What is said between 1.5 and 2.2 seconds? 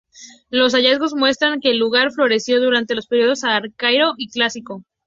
que el lugar